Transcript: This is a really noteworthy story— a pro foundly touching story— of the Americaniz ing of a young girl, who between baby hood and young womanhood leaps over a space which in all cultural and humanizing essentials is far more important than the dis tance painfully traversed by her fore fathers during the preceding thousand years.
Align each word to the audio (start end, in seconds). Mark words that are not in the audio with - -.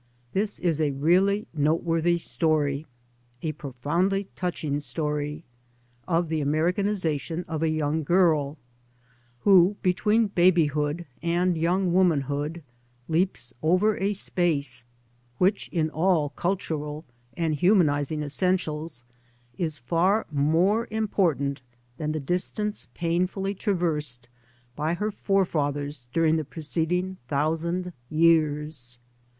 This 0.33 0.57
is 0.57 0.81
a 0.81 0.89
really 0.89 1.45
noteworthy 1.53 2.17
story— 2.17 2.87
a 3.43 3.51
pro 3.51 3.73
foundly 3.83 4.25
touching 4.35 4.79
story— 4.79 5.43
of 6.17 6.27
the 6.27 6.41
Americaniz 6.41 7.29
ing 7.29 7.43
of 7.47 7.61
a 7.61 7.69
young 7.69 8.01
girl, 8.01 8.57
who 9.41 9.75
between 9.83 10.25
baby 10.25 10.65
hood 10.65 11.05
and 11.21 11.55
young 11.55 11.93
womanhood 11.93 12.63
leaps 13.07 13.53
over 13.61 13.95
a 13.97 14.13
space 14.13 14.85
which 15.37 15.67
in 15.67 15.91
all 15.91 16.29
cultural 16.29 17.05
and 17.37 17.53
humanizing 17.57 18.23
essentials 18.23 19.03
is 19.59 19.77
far 19.77 20.25
more 20.31 20.87
important 20.89 21.61
than 21.97 22.11
the 22.11 22.19
dis 22.19 22.49
tance 22.49 22.87
painfully 22.95 23.53
traversed 23.53 24.27
by 24.75 24.95
her 24.95 25.11
fore 25.11 25.45
fathers 25.45 26.07
during 26.11 26.37
the 26.37 26.43
preceding 26.43 27.17
thousand 27.27 27.93
years. 28.09 28.97